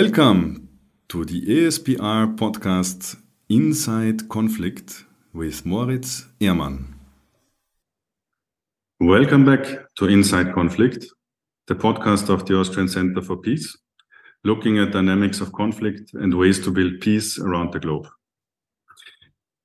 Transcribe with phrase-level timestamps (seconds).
[0.00, 0.70] Welcome
[1.08, 3.16] to the ASPR podcast
[3.48, 6.94] Inside Conflict with Moritz Ehrmann.
[8.98, 9.64] Welcome back
[9.98, 11.06] to Inside Conflict,
[11.68, 13.78] the podcast of the Austrian Center for Peace,
[14.42, 18.08] looking at dynamics of conflict and ways to build peace around the globe.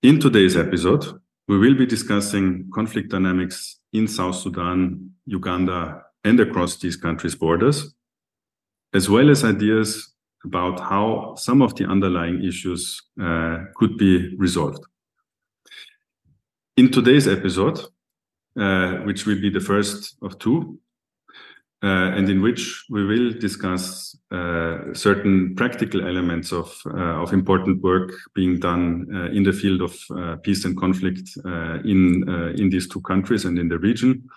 [0.03, 1.05] In today's episode,
[1.47, 7.95] we will be discussing conflict dynamics in South Sudan, Uganda, and across these countries' borders
[8.93, 10.13] as well as ideas
[10.45, 14.83] about how some of the underlying issues uh, could be resolved.
[16.77, 17.79] In today's episode,
[18.59, 20.79] uh, which will be the first of two,
[21.81, 27.81] uh, and in which we will discuss uh, certain practical elements of, uh, of important
[27.81, 31.29] work being done uh, in the field of peace and conflict
[31.85, 34.27] in, in these two countries and in the region.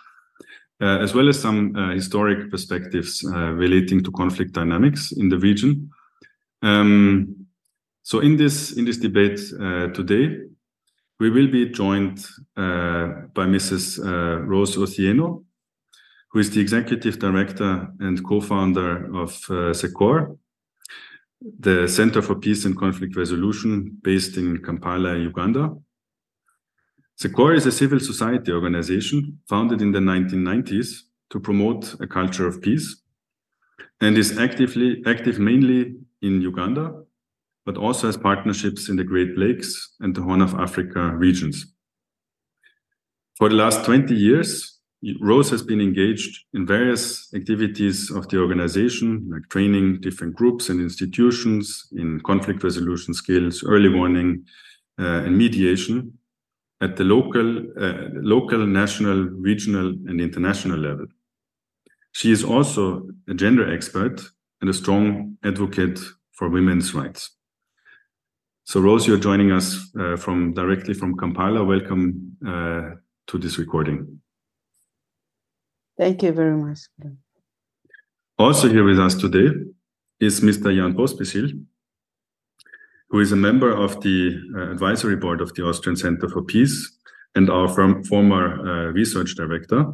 [0.81, 5.39] Uh, as well as some uh, historic perspectives uh, relating to conflict dynamics in the
[5.39, 5.89] region.
[6.62, 7.47] Um,
[8.03, 9.39] so in this in this debate
[9.95, 10.39] today,
[11.20, 13.98] we will be joined by Mrs.
[14.48, 15.45] Rose Othieno,
[16.33, 20.37] who is the executive director and co-founder of uh, CECORE,
[21.61, 25.77] the Center for Peace and Conflict Resolution based in Kampala, Uganda.
[27.17, 32.61] CECORE is a civil society organization founded in the 1990s to promote a culture of
[32.61, 33.03] peace
[34.01, 37.03] and is actively active mainly in Uganda,
[37.65, 41.67] but also has partnerships in the Great Lakes and the Horn of Africa regions.
[43.39, 44.81] For the last 20 years,
[45.21, 50.81] Rose has been engaged in various activities of the organization, like training different groups and
[50.81, 54.45] institutions in conflict resolution skills, early warning,
[55.01, 56.17] uh, and mediation,
[56.83, 57.48] at the local,
[57.80, 61.06] uh, local, national, regional, and international level.
[62.11, 64.20] She is also a gender expert
[64.61, 66.00] and a strong advocate
[66.33, 67.30] for women's rights.
[68.65, 69.66] So, Rose, you're joining us
[69.98, 71.65] uh, from directly from Kampala.
[71.65, 72.97] Welcome uh,
[73.28, 74.21] to this recording.
[75.97, 76.81] Thank you very much.
[78.38, 79.50] Also here with us today
[80.19, 80.75] is Mr.
[80.75, 81.65] Jan Pospisil,
[83.12, 86.91] who is a member of the uh, advisory board of the Austrian Center for Peace
[87.34, 89.84] and our firm, former uh, research director.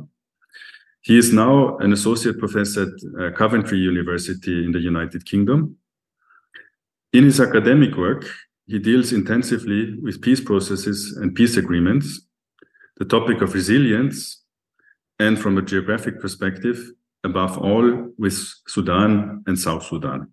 [1.01, 2.89] He is now an associate professor at
[3.21, 5.77] uh, Coventry University in the United Kingdom.
[7.13, 8.25] In his academic work,
[8.67, 12.21] he deals intensively with peace processes and peace agreements,
[12.99, 14.45] the topic of resilience,
[15.19, 16.93] and from a geographic perspective,
[17.25, 20.29] above all, with Sudan and South Sudan.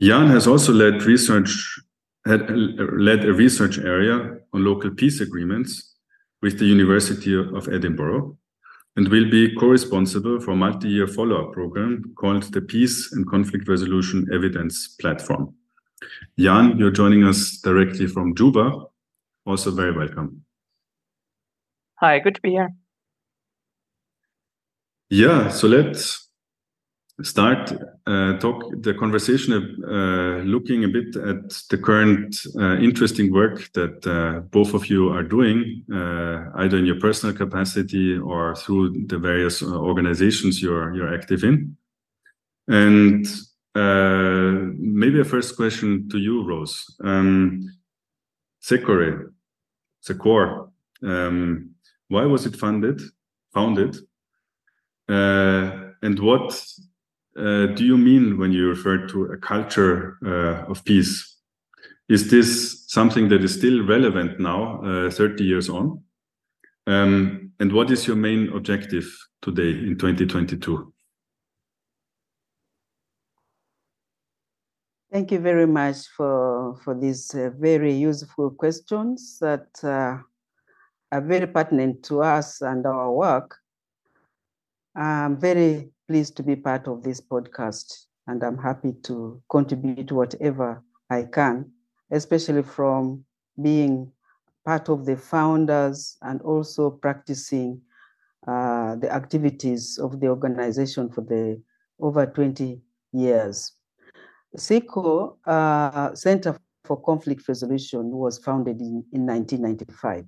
[0.00, 1.78] Jan has also led research
[2.26, 5.94] had led a research area on local peace agreements
[6.42, 8.36] with the University of Edinburgh
[8.96, 14.26] and will be co-responsible for a multi-year follow-up program called the Peace and Conflict Resolution
[14.32, 15.54] Evidence Platform.
[16.38, 18.86] Jan, you're joining us directly from Juba.
[19.46, 20.44] Also very welcome.
[21.96, 22.70] Hi, good to be here.
[25.10, 26.29] Yeah, so let's
[27.22, 27.72] start
[28.06, 34.06] uh, talk the conversation uh, looking a bit at the current uh, interesting work that
[34.06, 39.18] uh, both of you are doing uh, either in your personal capacity or through the
[39.18, 41.76] various uh, organizations you're you're active in.
[42.68, 43.26] And
[43.74, 46.84] maybe a first question to you rose.
[47.02, 47.72] Um,
[48.60, 49.32] CECORE
[50.02, 50.70] CECORE
[51.02, 51.70] um,
[52.08, 53.00] why was it funded
[53.52, 53.96] founded?
[56.02, 56.64] And what
[57.36, 61.36] uh, do you mean when you refer to a culture uh, of peace?
[62.08, 66.02] Is this something that is still relevant now, uh, 30 years on?
[66.86, 69.06] Um, and what is your main objective
[69.42, 70.92] today in 2022?
[75.12, 80.18] Thank you very much for, for these uh, very useful questions that uh,
[81.12, 83.56] are very pertinent to us and our work.
[84.94, 90.82] I'm very pleased to be part of this podcast, and I'm happy to contribute whatever
[91.08, 91.70] I can,
[92.10, 93.24] especially from
[93.62, 94.10] being
[94.66, 97.80] part of the founders and also practicing
[98.48, 101.62] uh, the activities of the organization for the
[102.00, 102.80] over 20
[103.12, 103.74] years.
[104.56, 110.24] CECORE uh, Center for Conflict Resolution was founded in, in 1995.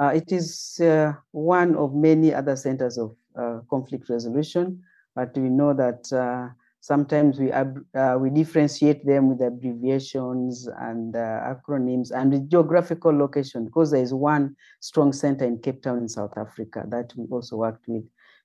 [0.00, 4.82] Uh, it is uh, one of many other centers of uh, conflict resolution
[5.14, 6.48] but we know that uh,
[6.80, 13.64] sometimes we uh, we differentiate them with abbreviations and uh, acronyms and with geographical location
[13.64, 17.56] because there is one strong center in Cape Town in South Africa that we also
[17.56, 18.04] worked with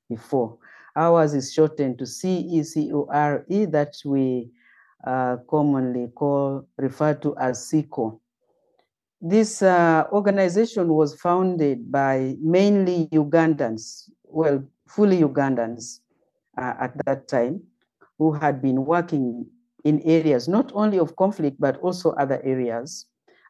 [0.10, 0.58] before.
[0.96, 4.50] Ours is shortened to CECORE that we
[5.06, 8.22] uh, commonly call referred to as SICO.
[9.22, 16.00] This uh, organization was founded by mainly Ugandans, well, fully Ugandans
[16.60, 17.62] uh, at that time,
[18.18, 19.46] who had been working
[19.86, 23.06] in areas not only of conflict, but also other areas.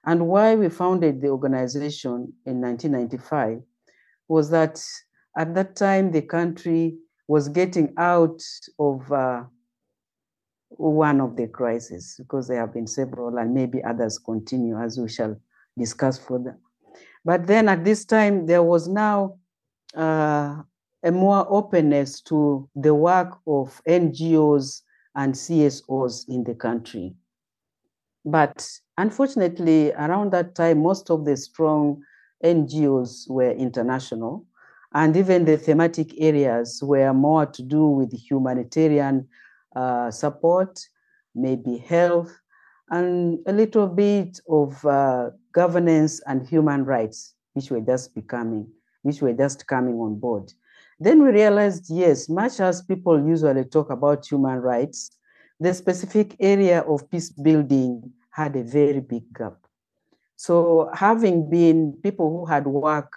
[0.06, 3.62] And why we founded the organization in 1995
[4.28, 4.82] was that
[5.38, 6.98] at that time the country
[7.28, 8.42] was getting out
[8.80, 9.44] of uh,
[10.70, 15.10] one of the crises because there have been several and maybe others continue as we
[15.10, 15.36] shall
[15.78, 16.58] discuss further.
[17.26, 19.38] But then at this time, there was now
[19.96, 20.64] uh,
[21.04, 24.84] a more openness to the work of NGOs
[25.16, 27.16] and CSOs in the country.
[28.26, 28.68] But
[28.98, 32.04] unfortunately, around that time, most of the strong
[32.44, 34.46] NGOs were international,
[34.94, 39.28] and even the thematic areas were more to do with humanitarian
[39.76, 40.80] uh, support,
[41.36, 42.40] maybe health,
[42.90, 48.68] and a little bit of uh, governance and human rights, which were just becoming,
[49.04, 50.52] which were just coming on board.
[51.00, 55.12] Then we realized, yes, much as people usually talk about human rights,
[55.60, 59.56] the specific area of peace building had a very big gap.
[60.36, 63.16] So having been people who had worked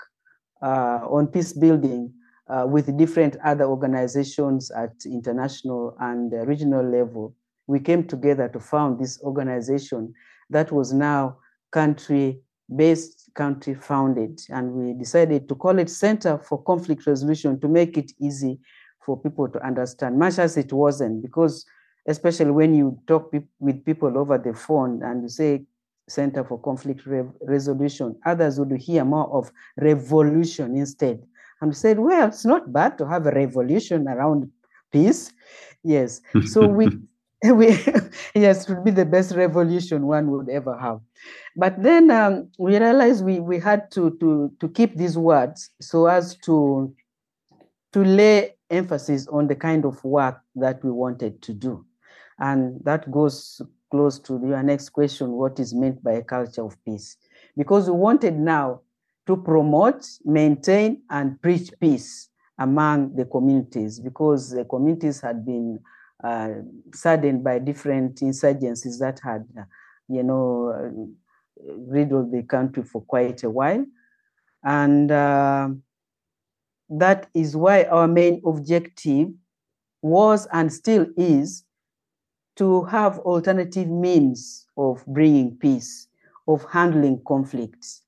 [0.61, 2.13] uh, on peace building
[2.49, 7.35] uh, with different other organizations at international and regional level,
[7.67, 10.13] we came together to found this organization
[10.51, 11.37] that was now
[11.71, 12.41] country
[12.75, 14.41] based, country founded.
[14.49, 18.61] And we decided to call it Center for Conflict Resolution to make it easy
[19.05, 21.67] for people to understand, much as it wasn't, because
[22.07, 25.65] especially when you talk with people over the phone and you say
[26.09, 31.23] Center for Conflict Re Resolution, others would hear more of revolution instead.
[31.61, 34.51] And said, well, it's not bad to have a revolution around
[34.91, 35.33] peace.
[35.85, 36.21] Yes.
[36.47, 36.89] So we
[37.55, 37.77] we
[38.35, 41.01] yes, would be the best revolution one would ever have.
[41.57, 46.07] But then um, we realized we, we had to, to, to keep these words so
[46.07, 46.95] as to,
[47.93, 51.85] to lay emphasis on the kind of work that we wanted to do.
[52.39, 53.61] And that goes
[53.91, 57.17] close to your next question what is meant by a culture of peace?
[57.57, 58.83] Because we wanted now
[59.27, 62.29] to promote, maintain, and preach peace
[62.59, 65.81] among the communities because the communities had been
[66.23, 66.51] uh,
[66.95, 69.65] saddened by different insurgencies that had, uh,
[70.09, 71.13] you know,
[71.89, 73.85] riddled the country for quite a while.
[74.65, 75.71] And uh,
[76.89, 79.29] that is why our main objective
[80.03, 81.65] was and still is
[82.57, 86.09] to have alternative means of bringing peace,
[86.47, 88.03] of handling conflicts,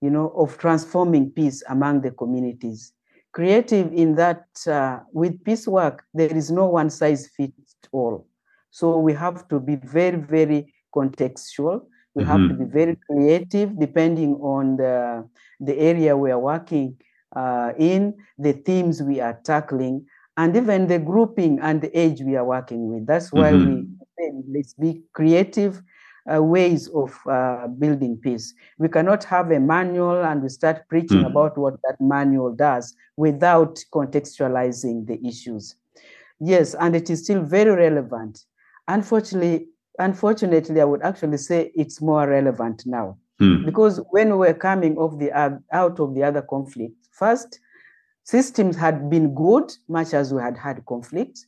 [0.00, 2.92] you know, of transforming peace among the communities.
[3.38, 8.26] Creative in that uh, with peace work, there is no one size fits all.
[8.70, 11.76] So we have to be very, very contextual
[12.18, 12.32] we mm-hmm.
[12.32, 15.28] have to be very creative depending on the,
[15.60, 16.96] the area we are working
[17.36, 20.04] uh, in, the themes we are tackling,
[20.36, 23.06] and even the grouping and the age we are working with.
[23.06, 23.74] That's why mm-hmm.
[23.74, 25.80] we say let's be creative
[26.32, 28.54] uh, ways of uh, building peace.
[28.78, 31.26] We cannot have a manual and we start preaching mm-hmm.
[31.26, 35.76] about what that manual does without contextualizing the issues.
[36.40, 38.44] Yes, and it is still very relevant.
[38.86, 39.68] Unfortunately,
[39.98, 43.18] unfortunately, I would actually say it's more relevant now.
[43.38, 43.64] Hmm.
[43.64, 47.60] Because when we were coming off the, uh, out of the other conflict, first,
[48.24, 51.46] systems had been good, much as we had had conflict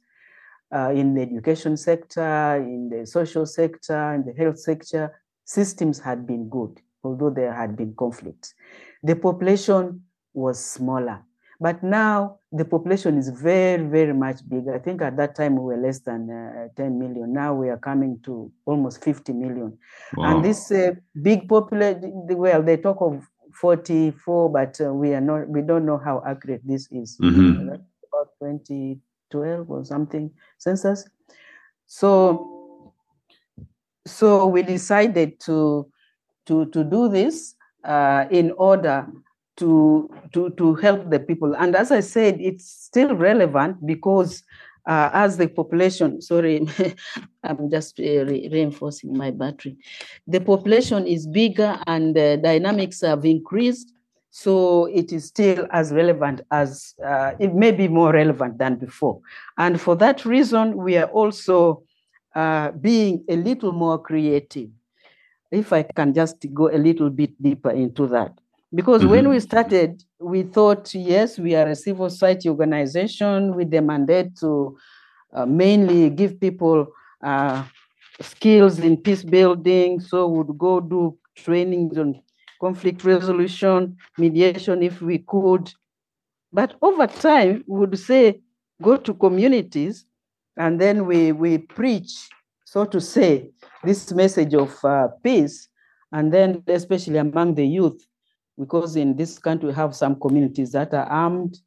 [0.74, 5.20] uh, in the education sector, in the social sector, in the health sector.
[5.44, 8.54] Systems had been good, although there had been conflict.
[9.02, 11.24] The population was smaller.
[11.60, 14.74] But now the population is very, very much bigger.
[14.74, 17.34] I think at that time we were less than uh, 10 million.
[17.34, 19.76] Now we are coming to almost 50 million.
[20.16, 20.36] Wow.
[20.36, 23.28] And this uh, big population, well, they talk of
[23.60, 27.18] 44, but uh, we are not, we don't know how accurate this is.
[27.20, 27.68] Mm-hmm.
[27.68, 28.28] About
[29.30, 31.08] 2012 or something census.
[31.86, 32.94] So,
[34.06, 35.90] so we decided to,
[36.46, 39.06] to, to do this uh, in order
[39.56, 41.54] to, to, to help the people.
[41.54, 44.42] And as I said, it's still relevant because
[44.86, 46.66] uh, as the population, sorry,
[47.44, 49.76] I'm just uh, re- reinforcing my battery.
[50.26, 53.92] The population is bigger and the dynamics have increased.
[54.30, 59.20] So it is still as relevant as, uh, it may be more relevant than before.
[59.58, 61.82] And for that reason, we are also
[62.34, 64.70] uh, being a little more creative.
[65.50, 68.38] If I can just go a little bit deeper into that.
[68.72, 69.10] Because mm-hmm.
[69.10, 74.36] when we started, we thought, yes, we are a civil society organization with the mandate
[74.36, 74.78] to
[75.32, 76.86] uh, mainly give people
[77.20, 77.64] uh,
[78.20, 79.98] skills in peace building.
[79.98, 82.22] So would go do trainings on
[82.60, 85.72] conflict resolution, mediation if we could.
[86.52, 88.40] But over time, we would say,
[88.82, 90.06] go to communities
[90.56, 92.28] and then we, we preach,
[92.64, 93.50] so to say,
[93.84, 95.68] this message of uh, peace.
[96.12, 98.04] And then, especially among the youth,
[98.58, 101.58] because in this country we have some communities that are armed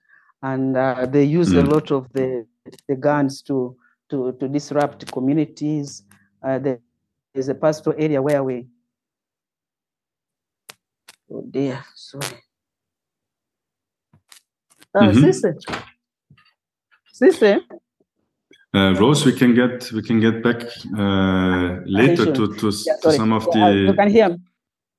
[0.41, 1.63] and uh, they use mm.
[1.63, 2.45] a lot of the,
[2.87, 3.75] the guns to,
[4.09, 6.03] to, to disrupt communities.
[6.45, 6.59] Uh,
[7.33, 8.67] there's a pastoral area where we,
[11.31, 12.25] oh dear, sorry.
[14.95, 15.29] Uh, mm-hmm.
[18.75, 20.63] Uh, Rose, we can get we can get back
[20.97, 23.75] uh, later to to, yeah, to, some of yeah, the.
[23.75, 24.29] You can hear.
[24.29, 24.39] Me.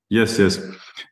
[0.09, 0.59] Yes, yes.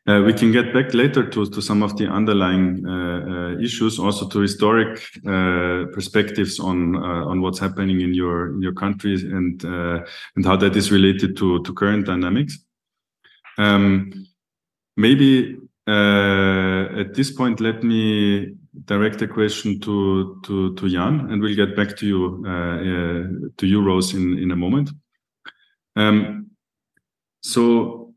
[0.06, 3.98] Uh, we can get back later to, to some of the underlying uh, uh, issues,
[3.98, 9.14] also to historic uh, perspectives on uh, on what's happening in your in your country
[9.14, 10.00] and uh,
[10.36, 12.58] and how that is related to to current dynamics.
[13.58, 14.26] Um,
[14.96, 18.54] maybe at this point, let me
[18.86, 22.42] direct a question to to to Jan, and we'll get back to you
[23.56, 24.90] to you, Rose, in in a moment.
[25.96, 26.50] Um,
[27.42, 28.14] so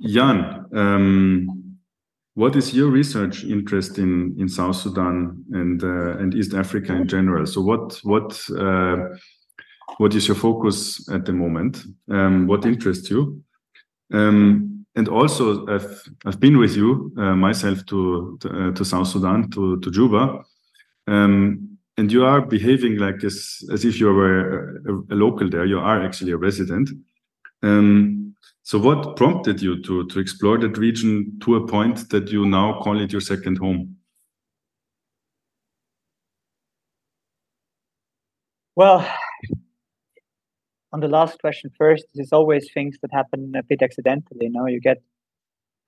[0.00, 1.78] Jan, um,
[2.34, 7.08] what is your research interest in in South Sudan and uh, and East Africa in
[7.08, 7.46] general?
[7.46, 9.16] So what what uh,
[9.96, 11.84] what is your focus at the moment?
[12.08, 13.42] Um, what interests you?
[14.12, 19.06] Um, and also, I've I've been with you uh, myself to to, uh, to, South
[19.06, 20.44] Sudan to to Juba,
[21.06, 25.66] um, and you are behaving like as as if you were a, a local there.
[25.66, 26.90] You are actually a resident.
[27.62, 32.44] Um, so what prompted you to, to explore that region to a point that you
[32.44, 33.96] now call it your second home?
[38.74, 39.08] Well,
[40.92, 44.46] on the last question first, there's always things that happen a bit accidentally.
[44.46, 44.98] You know, you get.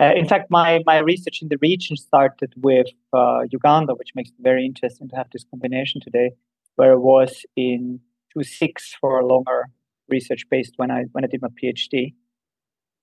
[0.00, 4.30] Uh, in fact, my my research in the region started with uh, Uganda, which makes
[4.30, 6.30] it very interesting to have this combination today.
[6.76, 8.00] Where I was in
[8.33, 9.66] two six for a longer
[10.09, 12.14] research based when I when I did my PhD,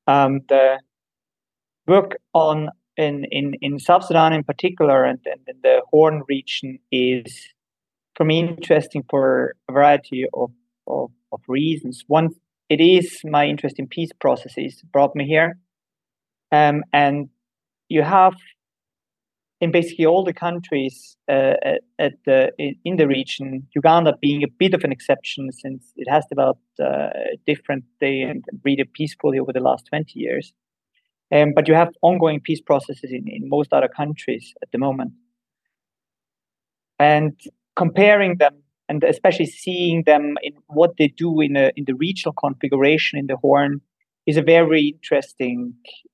[0.08, 0.80] um, the
[1.88, 6.80] work on in, in, in South Sudan in particular and, and in the Horn region
[6.92, 7.48] is
[8.16, 10.52] for me interesting for a variety of,
[10.88, 12.04] of, of reasons.
[12.08, 12.30] One,
[12.70, 15.58] it is my interest in peace processes brought me here.
[16.52, 17.30] Um, and
[17.90, 18.34] you have
[19.60, 21.54] in basically all the countries uh,
[21.98, 26.08] at, the in, in, the region, Uganda being a bit of an exception since it
[26.10, 27.10] has developed uh,
[27.46, 30.54] differently and really peacefully over the last 20 years.
[31.34, 35.14] Um, but you have ongoing peace processes in, in most other countries at the moment.
[37.00, 37.40] And
[37.76, 42.34] comparing them and especially seeing them in what they do in, a, in the regional
[42.34, 43.82] configuration in the Horn
[44.26, 45.74] is a very interesting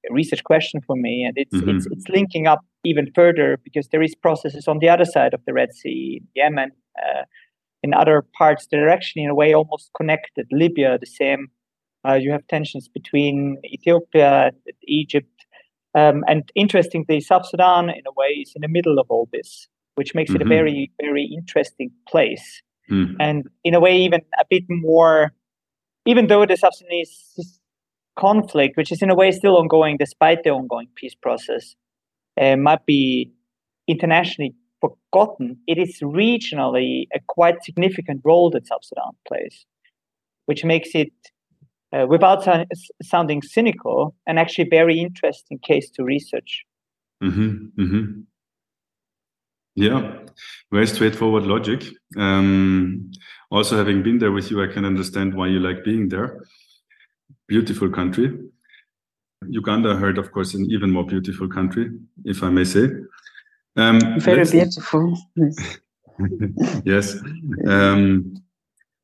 [0.10, 1.78] research question for me, and it's mm-hmm.
[1.78, 5.42] it's, it's linking up even further because there is processes on the other side of
[5.46, 7.24] the Red Sea, in Yemen, uh,
[7.82, 10.48] in other parts that are actually in a way almost connected.
[10.52, 11.48] Libya, the same.
[12.08, 15.34] Uh, you have tensions between Ethiopia and Egypt,
[15.96, 19.68] um, and interestingly, South Sudan in a way is in the middle of all this,
[19.96, 20.36] which makes mm-hmm.
[20.38, 20.54] it a mm-hmm.
[20.54, 23.16] very very interesting place, mm.
[23.20, 25.34] and in a way even a bit more.
[26.06, 27.62] Even though the South Sudanese
[28.20, 31.76] conflict, which is in a way still ongoing despite the ongoing peace process,
[32.40, 33.32] uh, might be
[33.88, 39.66] internationally forgotten, it is regionally a quite significant role that South Sudan plays,
[40.46, 41.14] which makes it,
[41.94, 42.46] uh, without
[43.02, 46.64] sounding cynical, an actually very interesting case to research.
[47.24, 48.22] Mm-hmm, mm-hmm.
[49.76, 50.20] Yeah,
[50.72, 51.84] very straightforward logic.
[52.18, 53.12] Um,
[53.50, 56.44] also, having been there with you, I can understand why you like being there
[57.48, 58.28] beautiful country.
[59.48, 61.92] Uganda, heard, of course, an even more beautiful country,
[62.26, 62.90] if I may say.
[63.76, 65.18] Um, Very beautiful.
[66.86, 67.16] yes.
[67.68, 68.36] Um,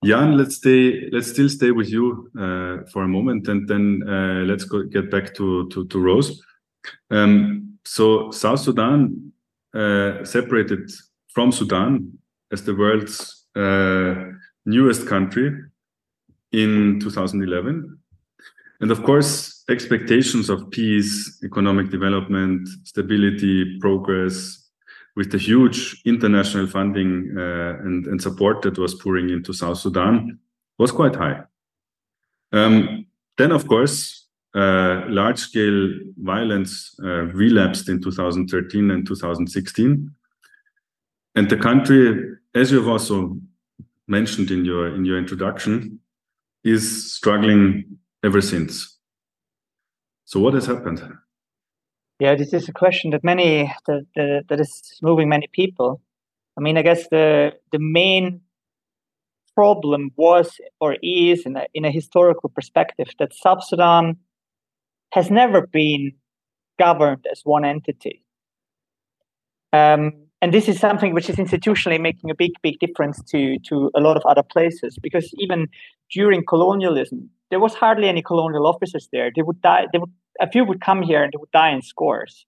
[0.03, 1.09] Jan, let's stay.
[1.11, 5.11] Let's still stay with you uh, for a moment, and then uh, let's go get
[5.11, 6.41] back to to, to Rose.
[7.11, 9.33] Um, so South Sudan
[9.73, 10.89] uh, separated
[11.33, 12.17] from Sudan
[12.51, 14.15] as the world's uh,
[14.65, 15.51] newest country
[16.51, 17.99] in 2011
[18.81, 24.69] and of course, expectations of peace, economic development, stability, progress,
[25.15, 30.39] with the huge international funding uh, and, and, support that was pouring into South Sudan,
[30.77, 31.41] was quite high.
[32.53, 33.05] Um,
[33.38, 40.12] then, of course, uh, large scale violence uh, relapsed in 2013 and 2016.
[41.36, 43.38] And the country, as you've also
[44.08, 46.00] mentioned in your in your introduction,
[46.63, 48.98] is struggling ever since.
[50.25, 51.01] So what has happened?
[52.20, 56.01] Yeah, this is a question that many that, that, that is moving many people.
[56.58, 58.41] I mean, I guess the the main
[59.56, 64.18] problem was or is in a, in a historical perspective that South Sudan
[65.12, 66.12] has never been
[66.78, 68.24] governed as one entity.
[69.74, 73.92] Um, and this is something which is institutionally making a big, big difference to, to
[73.96, 75.68] a lot of other places because even
[76.12, 79.32] during colonialism, there was hardly any colonial officers there.
[79.36, 79.88] They would die.
[79.92, 82.46] They would a few would come here and they would die in scores.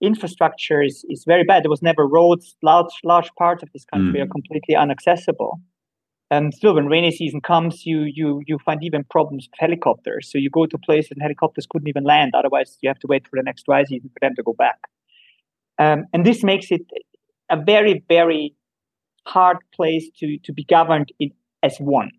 [0.00, 1.64] Infrastructure is, is very bad.
[1.64, 2.56] There was never roads.
[2.62, 4.24] Large large parts of this country mm.
[4.24, 5.60] are completely inaccessible.
[6.32, 10.30] And still, when rainy season comes, you you you find even problems with helicopters.
[10.30, 12.32] So you go to places and helicopters couldn't even land.
[12.34, 14.78] Otherwise, you have to wait for the next dry season for them to go back.
[15.78, 16.86] Um, and this makes it
[17.50, 18.54] a very very
[19.26, 22.12] hard place to to be governed in as one.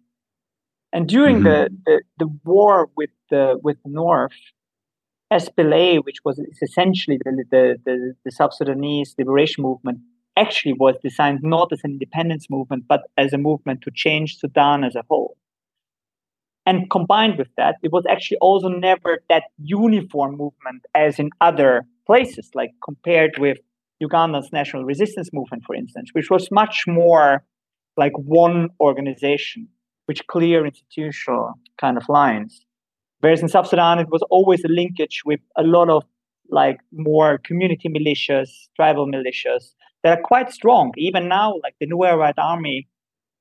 [0.93, 1.45] And during mm-hmm.
[1.45, 4.39] the, the, the war with the with the North,
[5.33, 10.01] SPLA, which was essentially the, the, the, the South Sudanese liberation movement,
[10.37, 14.83] actually was designed not as an independence movement, but as a movement to change Sudan
[14.83, 15.37] as a whole.
[16.65, 21.85] And combined with that, it was actually also never that uniform movement as in other
[22.05, 23.57] places, like compared with
[23.99, 27.43] Uganda's national resistance movement, for instance, which was much more
[27.97, 29.67] like one organization,
[30.07, 32.65] with clear institutional kind of lines.
[33.19, 36.03] Whereas in South Sudan, it was always a linkage with a lot of
[36.49, 40.91] like more community militias, tribal militias that are quite strong.
[40.97, 42.87] Even now, like the Nuer White Army,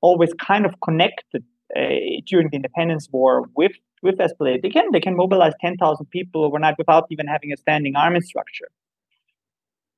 [0.01, 1.43] always kind of connected
[1.75, 1.81] uh,
[2.25, 4.61] during the independence war with with SPLA.
[4.61, 8.21] They can they can mobilize ten thousand people overnight without even having a standing army
[8.21, 8.69] structure.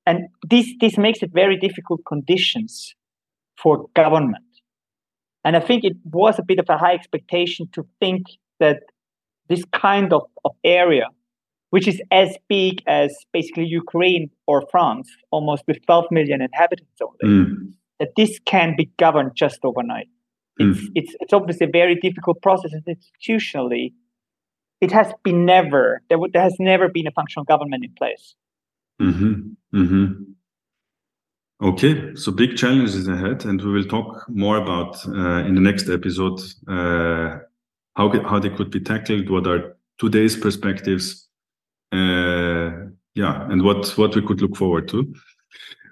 [0.06, 2.96] And this this makes it very difficult conditions
[3.62, 4.44] for government.
[5.44, 8.24] And I think it was a bit of a high expectation to think
[8.60, 8.80] that
[9.48, 11.08] this kind of, of area,
[11.76, 17.26] which is as big as basically Ukraine or France, almost with 12 million inhabitants only,
[17.26, 17.74] mm.
[18.00, 20.08] that this can be governed just overnight.
[20.62, 20.72] Mm.
[20.72, 23.92] It's, it's, it's obviously a very difficult process and institutionally.
[24.80, 28.36] It has been never, there, w- there has never been a functional government in place.
[29.02, 29.34] Mm-hmm.
[29.78, 30.08] Mm-hmm.
[31.62, 35.90] Okay, so big challenges ahead, and we will talk more about uh, in the next
[35.90, 37.40] episode uh,
[37.98, 41.25] how how they could be tackled, what are today's perspectives,
[41.92, 45.14] uh, yeah, and what what we could look forward to.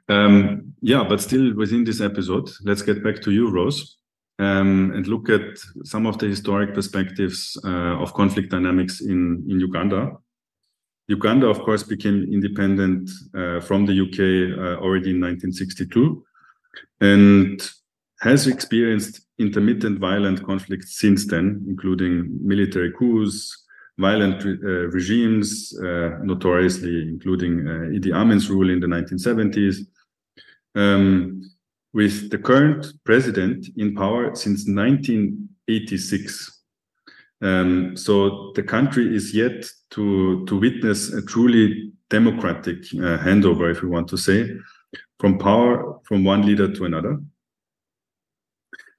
[0.10, 3.98] Um, yeah, but still within this episode, let's get back to you, Rose,
[4.40, 9.60] um, and look at some of the historic perspectives uh, of conflict dynamics in in
[9.60, 10.12] Uganda.
[11.08, 16.24] Uganda, of course, became independent uh, from the UK uh, already in 1962,
[17.02, 17.62] and
[18.22, 23.63] has experienced intermittent violent conflicts since then, including military coups,
[23.98, 29.86] violent uh, regimes, uh, notoriously including uh, Idi Amin's rule in the 1970s,
[30.76, 31.42] um,
[31.94, 36.62] with the current president in power since 1986.
[37.42, 43.84] Um, so the country is yet to, to witness a truly democratic uh, handover, if
[43.84, 44.50] you want to say,
[45.20, 47.20] from power from one leader to another.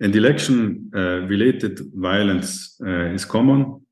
[0.01, 3.84] And election uh, related violence uh, is common.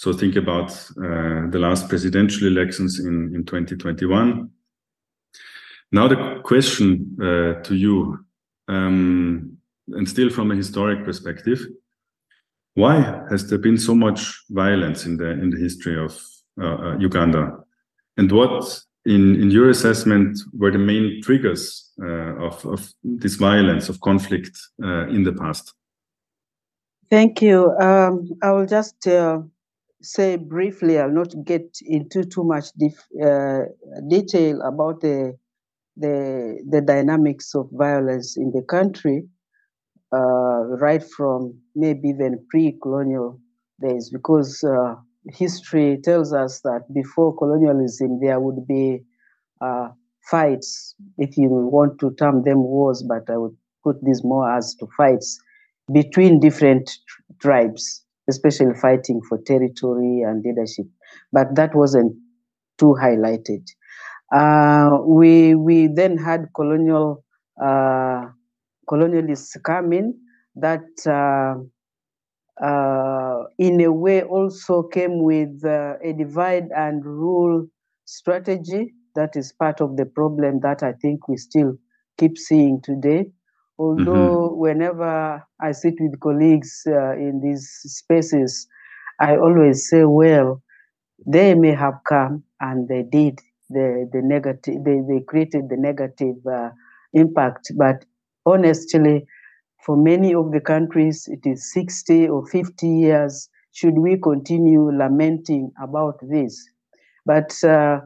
[0.00, 4.48] So think about uh, the last presidential elections in, in 2021.
[5.92, 8.18] Now the question uh, to you,
[8.66, 9.58] um,
[9.88, 11.60] and still from a historic perspective,
[12.76, 16.18] why has there been so much violence in the in the history of
[16.58, 17.58] uh, uh, Uganda,
[18.16, 23.90] and what in, in your assessment were the main triggers uh, of, of this violence,
[23.90, 25.74] of conflict uh, in the past?
[27.10, 27.70] Thank you.
[27.78, 29.06] Um, I will just
[30.02, 32.66] say briefly, I'll not get into too much
[33.24, 33.60] uh,
[34.08, 35.36] detail about the,
[35.96, 39.24] the, the dynamics of violence in the country,
[40.12, 43.40] uh, right from maybe even pre-colonial
[43.80, 44.64] days, because
[45.32, 49.02] history tells us that before colonialism, there would be
[49.60, 49.88] uh,
[50.30, 54.74] fights, if you want to term them wars, but I would put this more as
[54.76, 55.38] to fights
[55.92, 56.90] between different
[57.40, 60.86] tribes, especially fighting for territory and leadership.
[61.32, 62.14] But that wasn't
[62.78, 63.64] too highlighted.
[64.34, 67.24] Uh, we we then had colonial
[67.62, 68.26] uh,
[68.90, 70.14] colonialists come in
[70.56, 71.62] that uh,
[72.62, 77.66] uh, in a way also came with uh, a divide and rule
[78.04, 81.76] strategy that is part of the problem that I think we still
[82.18, 83.26] keep seeing today
[83.80, 84.60] Although mm-hmm.
[84.60, 88.68] whenever I sit with colleagues uh, in these spaces,
[89.18, 90.62] I always say, well,
[91.26, 93.38] they may have come and they did
[93.70, 96.70] the, the negative, they, they created the negative uh,
[97.14, 97.72] impact.
[97.74, 98.04] But
[98.44, 99.24] honestly,
[99.86, 103.48] for many of the countries, it is 60 or 50 years.
[103.72, 106.68] Should we continue lamenting about this?
[107.24, 108.00] But uh,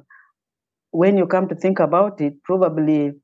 [0.92, 3.14] when you come to think about it, probably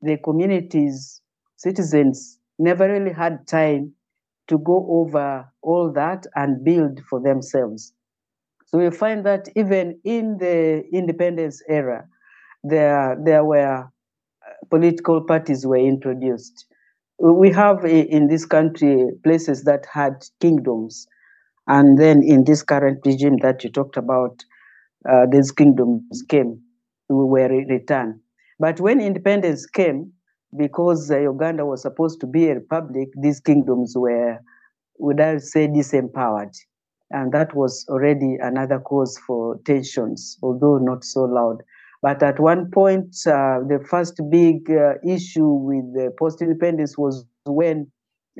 [0.00, 1.20] the communities,
[1.56, 3.92] citizens, never really had time
[4.48, 7.92] to go over all that and build for themselves.
[8.66, 12.06] So we find that even in the independence era,
[12.64, 13.86] there, there were uh,
[14.70, 16.66] political parties were introduced.
[17.18, 21.06] We have in this country places that had kingdoms.
[21.68, 24.44] And then in this current regime that you talked about,
[25.08, 26.62] uh, these kingdoms came,
[27.08, 28.20] we were returned.
[28.58, 30.12] But when independence came,
[30.56, 34.38] because uh, Uganda was supposed to be a republic, these kingdoms were,
[34.98, 36.54] would I say, disempowered.
[37.10, 41.62] And that was already another cause for tensions, although not so loud.
[42.02, 47.24] But at one point, uh, the first big uh, issue with the post independence was
[47.46, 47.90] when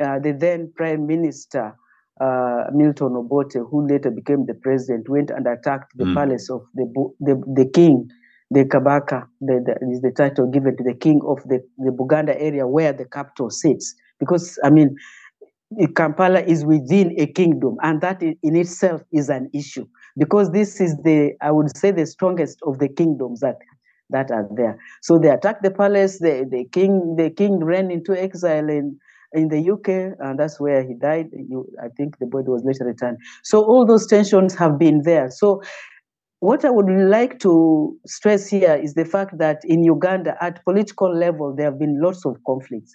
[0.03, 1.75] uh, the then Prime Minister,
[2.21, 6.15] uh, Milton Obote, who later became the president, went and attacked the mm.
[6.15, 6.85] palace of the,
[7.21, 8.09] the, the king,
[8.51, 12.35] the Kabaka, the, the, is the title given to the king of the, the Buganda
[12.39, 13.95] area where the capital sits.
[14.21, 14.95] Because, I mean,
[15.97, 20.97] Kampala is within a kingdom, and that in itself is an issue because this is
[21.05, 23.57] the, I would say, the strongest of the kingdoms that
[24.11, 24.79] that are there.
[25.03, 26.19] So they attacked the palace.
[26.19, 28.99] The, the king, the king ran into exile in
[29.33, 31.27] in the UK, and that's where he died.
[31.33, 33.19] You, I think the body was later returned.
[33.43, 35.29] So all those tensions have been there.
[35.31, 35.63] So
[36.41, 41.15] what I would like to stress here is the fact that in Uganda, at political
[41.17, 42.95] level, there have been lots of conflicts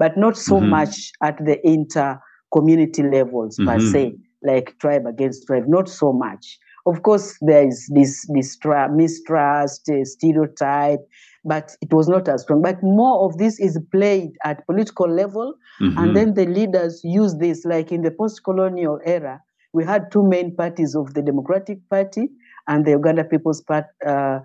[0.00, 0.70] but not so mm-hmm.
[0.70, 2.18] much at the inter
[2.52, 3.68] community levels mm-hmm.
[3.68, 6.58] per se, like tribe against tribe, not so much.
[6.86, 8.56] Of course, there is this, this
[8.90, 11.00] mistrust, uh, stereotype,
[11.44, 12.62] but it was not as strong.
[12.62, 15.98] But more of this is played at political level, mm-hmm.
[15.98, 19.42] and then the leaders use this, like in the post-colonial era,
[19.74, 22.30] we had two main parties of the Democratic Party
[22.68, 24.40] and the Uganda People's Party, uh,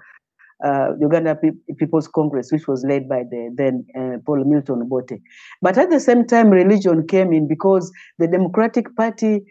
[0.64, 1.38] uh, Uganda
[1.78, 5.20] People's Congress, which was led by the then uh, Paul Milton Obote.
[5.62, 9.46] But at the same time, religion came in because the Democratic Party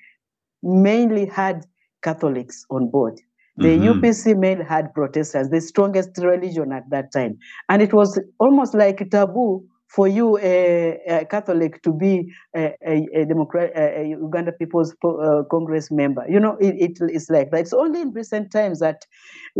[0.63, 1.65] mainly had
[2.03, 3.21] Catholics on board.
[3.57, 4.01] The mm-hmm.
[4.01, 7.39] UPC mainly had Protestants, the strongest religion at that time.
[7.69, 12.75] And it was almost like a taboo for you, a, a Catholic, to be a,
[12.85, 16.25] a, a Democrat, a, Uganda People's uh, Congress member.
[16.29, 17.61] You know, it, it, it's like that.
[17.61, 19.07] It's only in recent times that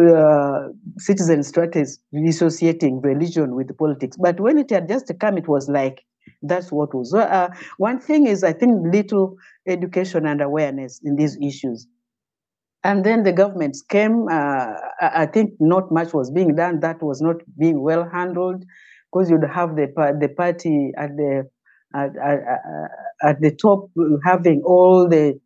[0.03, 0.69] uh,
[0.99, 4.17] citizens started dissociating religion with politics.
[4.17, 6.05] But when it had just come, it was like
[6.43, 7.15] that's what was.
[7.15, 9.37] Uh, one thing is, I think, little
[9.69, 11.87] education and awareness in these issues.
[12.83, 14.27] And then the governments came.
[14.29, 14.67] Uh,
[15.01, 16.81] I think not much was being done.
[16.81, 18.65] That was not being well handled
[19.15, 19.87] because you'd have the
[20.21, 21.49] the party at the
[21.95, 22.41] at, at,
[23.23, 23.89] at the top
[24.25, 25.39] having all the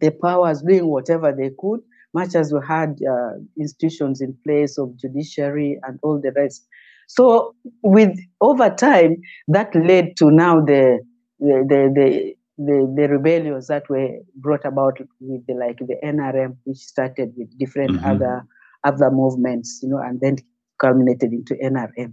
[0.00, 1.80] the powers doing whatever they could,
[2.12, 6.66] much as we had uh, institutions in place of judiciary and all the rest.
[7.06, 9.16] So, with over time,
[9.48, 11.00] that led to now the
[11.38, 16.56] the the, the the, the rebellions that were brought about with the like the NRM,
[16.64, 18.06] which started with different mm-hmm.
[18.06, 18.46] other
[18.84, 20.36] other movements, you know, and then
[20.80, 22.12] culminated into NRM.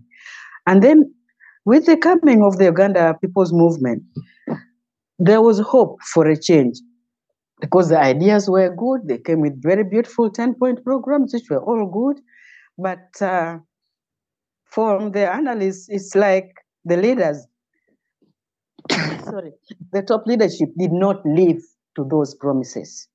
[0.67, 1.13] And then
[1.65, 4.04] with the coming of the Uganda People's Movement,
[5.19, 6.78] there was hope for a change
[7.60, 9.08] because the ideas were good.
[9.08, 12.21] They came with very beautiful 10 point programs, which were all good.
[12.78, 13.60] But uh,
[14.65, 16.52] from the analysts, it's like
[16.86, 17.45] the leaders,
[18.89, 19.52] sorry,
[19.91, 21.62] the top leadership did not live
[21.95, 23.08] to those promises.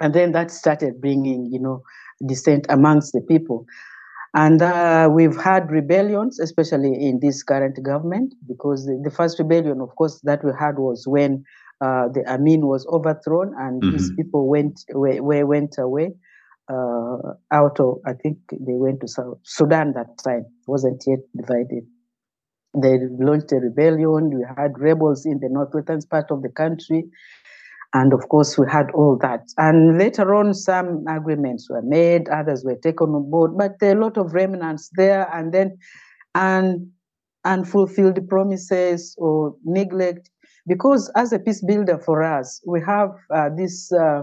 [0.00, 1.82] And then that started bringing, you know,
[2.26, 3.66] dissent amongst the people.
[4.34, 9.82] And uh, we've had rebellions, especially in this current government, because the, the, first rebellion,
[9.82, 11.44] of course, that we had was when
[11.82, 13.92] uh, the Amin was overthrown and mm-hmm.
[13.92, 16.14] his people went where went away
[16.70, 17.98] uh, out of.
[18.06, 20.46] I think they went to South Sudan that time.
[20.46, 21.84] It wasn't yet divided.
[22.74, 24.30] They launched a rebellion.
[24.34, 27.04] We had rebels in the northwestern part of the country.
[27.94, 29.42] And of course, we had all that.
[29.58, 33.98] And later on, some agreements were made, others were taken on board, but there are
[34.00, 35.28] a lot of remnants there.
[35.34, 35.78] And then,
[36.34, 36.90] and
[37.44, 40.30] unfulfilled promises or neglect.
[40.66, 44.22] Because as a peace builder for us, we have uh, these uh,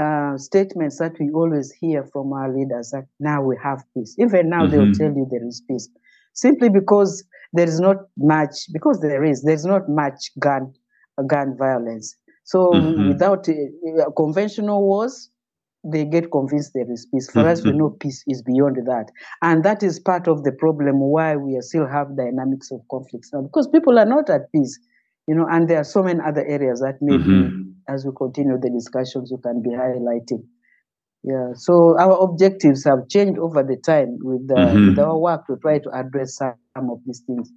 [0.00, 4.16] uh, statements that we always hear from our leaders that now we have peace.
[4.18, 4.70] Even now, mm-hmm.
[4.70, 5.88] they'll tell you there is peace.
[6.36, 10.72] simply because there is not much, because there is, there's not much gun,
[11.26, 12.14] gun violence.
[12.46, 13.08] So mm-hmm.
[13.08, 15.30] without uh, conventional wars,
[15.84, 17.28] they get convinced there is peace.
[17.30, 17.48] For mm-hmm.
[17.48, 17.78] us, we mm-hmm.
[17.78, 19.10] know peace is beyond that.
[19.42, 23.42] And that is part of the problem why we still have dynamics of conflicts now,
[23.42, 24.78] because people are not at peace,
[25.26, 27.62] you know, and there are so many other areas that maybe mm-hmm.
[27.92, 30.44] as we continue the discussions, we can be highlighting.
[31.24, 34.88] Yeah, so our objectives have changed over the time with, uh, mm-hmm.
[34.90, 37.50] with our work to try to address some of these things.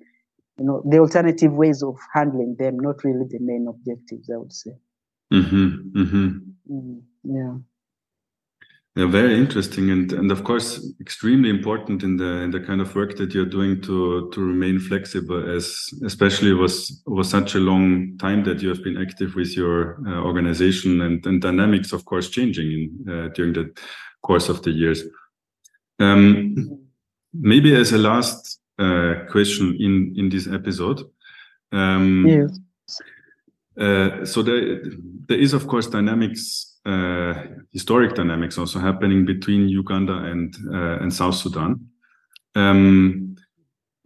[0.60, 4.54] You know, the alternative ways of handling them, not really the main objectives, I would
[4.54, 4.72] say.
[5.34, 6.00] Mm-hmm.
[6.02, 6.28] Mm-hmm.
[6.72, 7.54] Mm, yeah.
[8.96, 12.94] Yeah, very interesting, and and of course, extremely important in the in the kind of
[12.96, 18.18] work that you're doing to to remain flexible, as especially was was such a long
[18.18, 22.30] time that you have been active with your uh, organization, and and dynamics, of course,
[22.30, 23.72] changing in, uh, during the
[24.22, 25.04] course of the years.
[26.00, 26.56] Um,
[27.34, 31.04] maybe as a last uh, question in in this episode.
[31.72, 32.60] Um, yes.
[33.80, 34.82] Uh, so there
[35.28, 37.34] there is, of course, dynamics uh,
[37.72, 41.90] historic dynamics also happening between Uganda and uh, and South Sudan,
[42.56, 43.36] um,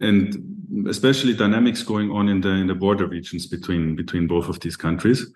[0.00, 4.60] and especially dynamics going on in the in the border regions between between both of
[4.60, 5.26] these countries.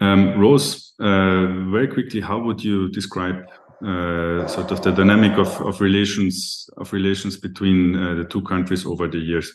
[0.00, 3.46] Um, Rose, uh, very quickly, how would you describe
[3.82, 8.86] uh, sort of the dynamic of, of relations of relations between uh, the two countries
[8.86, 9.52] over the years?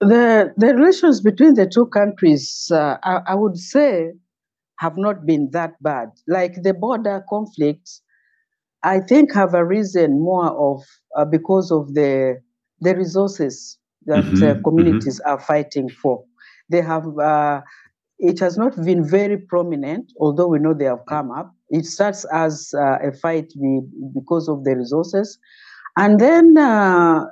[0.00, 4.12] The the relations between the two countries, uh, I, I would say,
[4.78, 6.08] have not been that bad.
[6.26, 8.02] Like the border conflicts,
[8.82, 10.82] I think have arisen more of
[11.16, 12.40] uh, because of the
[12.80, 15.30] the resources that mm-hmm, uh, communities mm-hmm.
[15.30, 16.24] are fighting for.
[16.70, 17.60] They have uh,
[18.18, 21.54] it has not been very prominent, although we know they have come up.
[21.70, 23.52] It starts as uh, a fight
[24.14, 25.38] because of the resources,
[25.96, 27.24] and then uh,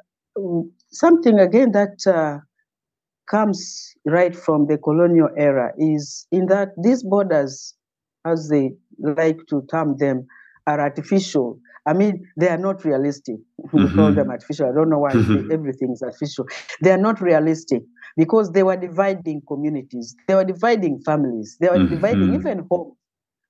[0.90, 2.38] something again that uh,
[3.28, 7.74] comes right from the colonial era is in that these borders,
[8.24, 10.26] as they like to term them,
[10.66, 11.58] are artificial.
[11.86, 13.36] I mean, they are not realistic.
[13.66, 13.84] Mm-hmm.
[13.84, 14.68] we call them artificial.
[14.68, 15.50] I don't know why mm-hmm.
[15.50, 16.46] everything is artificial.
[16.82, 17.82] They are not realistic
[18.16, 21.94] because they were dividing communities, they were dividing families, they were mm-hmm.
[21.94, 22.97] dividing even homes.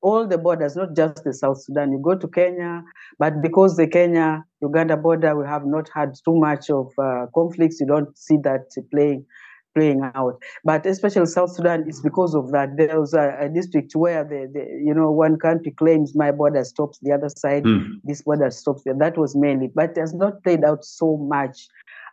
[0.01, 1.93] All the borders, not just the South Sudan.
[1.93, 2.83] You go to Kenya,
[3.19, 7.81] but because the Kenya Uganda border, we have not had too much of uh, conflicts.
[7.81, 9.27] You don't see that playing
[9.75, 10.43] playing out.
[10.65, 12.77] But especially South Sudan is because of that.
[12.77, 16.65] There was a, a district where the, the, you know one country claims my border
[16.65, 17.89] stops the other side, mm.
[18.05, 18.95] this border stops there.
[18.99, 21.69] That was mainly, but it has not played out so much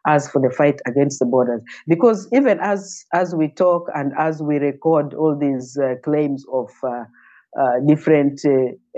[0.08, 1.62] as for the fight against the borders.
[1.88, 6.70] Because even as as we talk and as we record all these uh, claims of
[6.84, 7.06] uh,
[7.88, 8.52] different uh,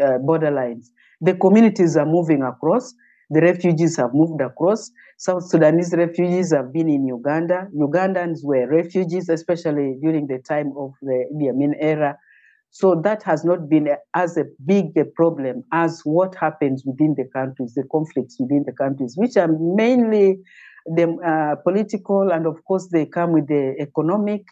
[0.03, 0.87] uh, borderlines,
[1.21, 2.93] the communities are moving across.
[3.29, 4.89] The refugees have moved across.
[5.17, 7.67] South Sudanese refugees have been in Uganda.
[7.75, 12.17] Ugandans were refugees, especially during the time of the Idi Amin era.
[12.69, 17.25] So that has not been as a big a problem as what happens within the
[17.33, 20.39] countries, the conflicts within the countries, which are mainly
[20.85, 24.43] the uh, political, and of course they come with the economic.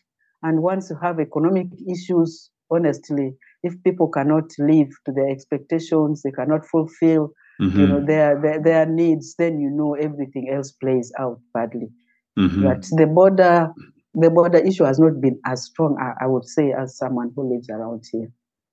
[0.43, 3.33] And once you have economic issues, honestly,
[3.65, 7.79] if people cannot live to their expectations, they cannot fulfill mm-hmm.
[7.79, 11.89] you know their, their their needs then you know everything else plays out badly
[12.37, 12.63] mm-hmm.
[12.63, 13.71] but the border
[14.13, 17.53] the border issue has not been as strong I, I would say as someone who
[17.53, 18.31] lives around here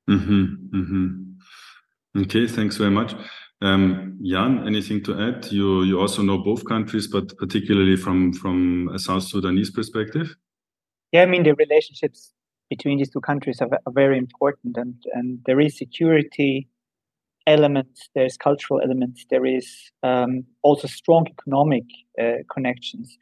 [0.09, 0.45] mm-hmm.
[0.75, 2.21] mm-hmm.
[2.23, 3.15] okay thanks very much
[3.61, 5.47] um, Jan, anything to add?
[5.53, 10.35] You you also know both countries, but particularly from from a South Sudanese perspective.
[11.13, 12.33] Yeah, I mean the relationships
[12.75, 16.53] between these two countries are, are very important, and and there is security
[17.47, 19.67] elements, there's cultural elements, there is
[20.03, 20.33] um,
[20.63, 21.85] also strong economic
[22.23, 23.19] uh, connections.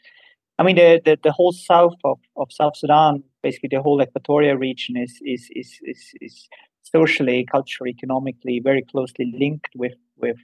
[0.58, 4.58] I mean, the, the, the, whole south of, of South Sudan, basically the whole Equatoria
[4.58, 6.48] region is, is, is, is, is
[6.82, 10.36] socially, culturally, economically very closely linked with, with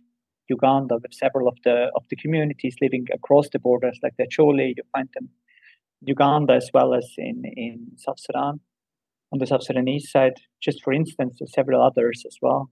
[0.48, 4.68] Uganda, with several of the, of the communities living across the borders, like the Chole,
[4.68, 5.28] you find them
[6.00, 8.60] Uganda as well as in, in South Sudan,
[9.32, 12.70] on the South Sudanese side, just for instance, several others as well.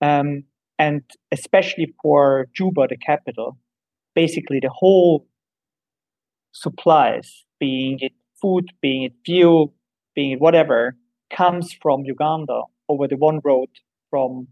[0.00, 0.44] Um,
[0.78, 3.58] and especially for Juba, the capital,
[4.14, 5.26] basically the whole
[6.52, 9.74] supplies, being it food, being it fuel,
[10.14, 10.96] being it whatever,
[11.30, 13.68] comes from Uganda over the one road
[14.08, 14.48] from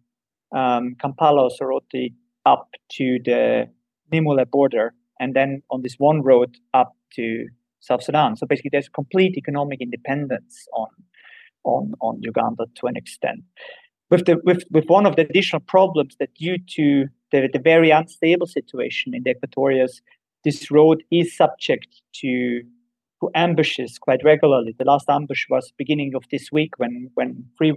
[0.54, 2.14] um, Kampala, Soroti,
[2.46, 3.66] up to the
[4.12, 7.46] Nimule border, and then on this one road up to
[7.80, 8.36] South Sudan.
[8.36, 10.88] So basically, there's complete economic independence on
[11.74, 13.40] on on Uganda to an extent
[14.10, 17.90] with the with, with one of the additional problems that due to the, the very
[17.90, 20.00] unstable situation in the Equatorias,
[20.44, 22.62] this road is subject to
[23.20, 24.76] to ambushes quite regularly.
[24.78, 27.74] The last ambush was beginning of this week when when three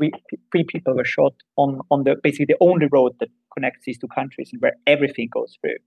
[0.51, 4.07] three people were shot on on the basically the only road that connects these two
[4.07, 5.77] countries and where everything goes through,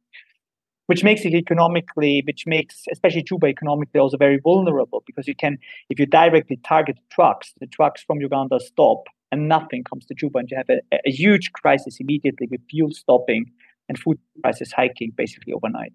[0.86, 5.58] which makes it economically, which makes especially Juba economically also very vulnerable because you can
[5.88, 10.38] if you directly target trucks, the trucks from Uganda stop and nothing comes to Juba,
[10.38, 13.46] and you have a, a huge crisis immediately with fuel stopping
[13.88, 15.92] and food prices hiking basically overnight.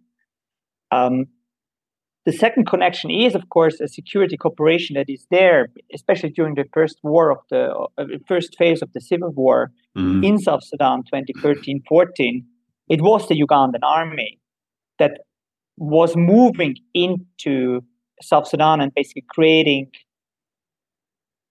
[0.92, 1.26] Um,
[2.26, 6.66] the second connection is, of course, a security cooperation that is there, especially during the
[6.74, 10.24] first war of the uh, first phase of the civil war mm-hmm.
[10.24, 12.44] in South Sudan, 2013-14.
[12.90, 14.40] It was the Ugandan army
[15.00, 15.22] that
[15.78, 17.82] was moving into
[18.22, 19.88] South Sudan and basically creating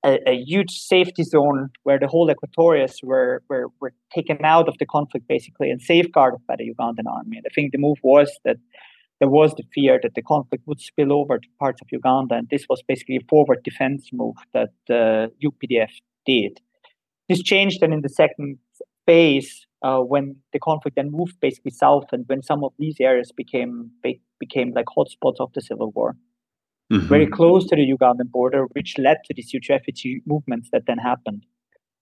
[0.05, 4.77] a, a, huge safety zone where the whole Equatorians were, were were taken out of
[4.79, 7.39] the conflict basically and safeguarded by the Ugandan army.
[7.39, 8.59] And I think the move was that
[9.19, 12.49] there was the fear that the conflict would spill over to parts of Uganda, and
[12.51, 15.91] this was basically a forward defense move that uh, UPDF
[16.25, 16.61] did.
[17.29, 18.59] This changed then in the second
[19.07, 23.33] phase uh, when the conflict then moved basically south, and when some of these areas
[23.33, 23.91] became
[24.41, 26.17] became like hotspots of the civil war,
[26.93, 27.07] mm-hmm.
[27.07, 30.99] very close to the Ugandan border, which led to these huge refugee movements that then
[30.99, 31.45] happened.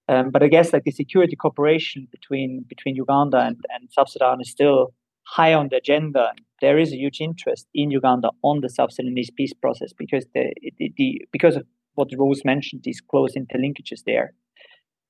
[0.09, 4.41] Um, but I guess like the security cooperation between between Uganda and, and South Sudan
[4.41, 4.95] is still
[5.27, 6.33] high on the agenda.
[6.61, 10.55] There is a huge interest in Uganda on the South Sudanese peace process because the,
[10.79, 14.35] the, the because of what Rose mentioned, these close interlinkages there.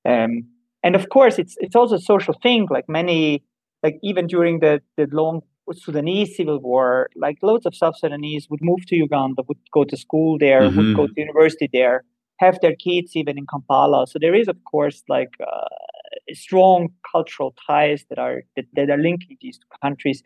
[0.05, 0.47] Um,
[0.83, 2.67] and of course, it's it's also a social thing.
[2.69, 3.43] Like many,
[3.83, 5.41] like even during the the long
[5.73, 9.97] Sudanese civil war, like loads of South Sudanese would move to Uganda, would go to
[9.97, 10.77] school there, mm-hmm.
[10.77, 12.03] would go to university there,
[12.39, 14.07] have their kids even in Kampala.
[14.07, 15.67] So there is, of course, like uh,
[16.33, 20.23] strong cultural ties that are that, that are linking these two countries.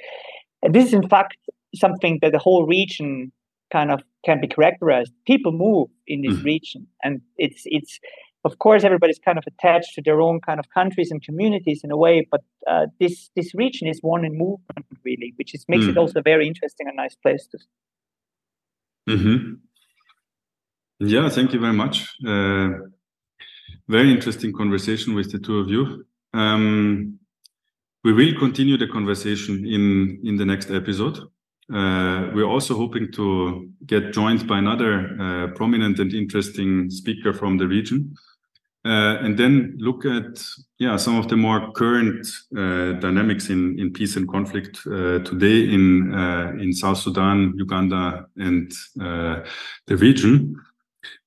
[0.62, 1.38] And this is in fact
[1.76, 3.32] something that the whole region
[3.72, 5.14] kind of can be characterized.
[5.26, 6.44] People move in this mm.
[6.44, 8.00] region, and it's it's
[8.44, 11.92] of course everybody's kind of attached to their own kind of countries and communities in
[11.92, 15.86] a way, but uh, this this region is one in movement really, which is makes
[15.86, 15.90] mm.
[15.90, 17.58] it also a very interesting and nice place to.
[19.10, 19.54] Mm-hmm.
[21.00, 22.08] Yeah, thank you very much.
[22.26, 22.70] Uh,
[23.88, 26.06] very interesting conversation with the two of you.
[26.34, 27.20] Um,
[28.04, 31.20] we will continue the conversation in in the next episode.
[31.74, 37.58] Uh, we're also hoping to get joined by another uh, prominent and interesting speaker from
[37.58, 38.14] the region,
[38.84, 40.44] uh, and then look at
[40.80, 42.26] yeah some of the more current
[42.58, 48.26] uh, dynamics in in peace and conflict uh, today in uh, in South Sudan, Uganda,
[48.38, 50.56] and the region.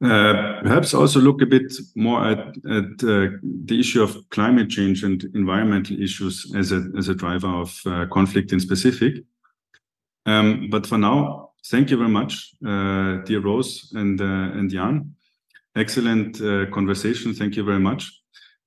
[0.04, 2.38] Uh, perhaps also look a bit more at,
[2.70, 3.28] at uh,
[3.64, 8.06] the issue of climate change and environmental issues as a, as a driver of uh,
[8.12, 9.14] conflict in specific.
[10.26, 14.24] Um, but for now, thank you very much, uh, dear Rose and, uh,
[14.58, 15.14] and Jan.
[15.76, 17.34] Excellent uh, conversation.
[17.34, 18.12] Thank you very much.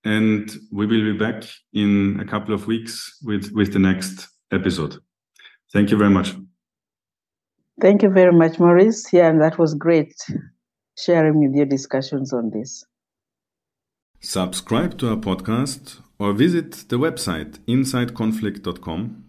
[0.03, 1.43] And we will be back
[1.73, 4.97] in a couple of weeks with, with the next episode.
[5.73, 6.33] Thank you very much.
[7.79, 9.11] Thank you very much, Moritz.
[9.13, 10.13] Yeah, and that was great
[10.97, 12.85] sharing with your discussions on this.
[14.19, 19.23] Subscribe to our podcast or visit the website insideconflict.com.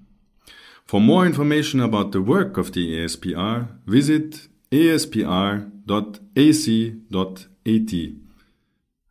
[0.86, 4.48] For more information about the work of the ASPR, visit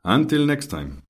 [0.04, 1.07] Until next time.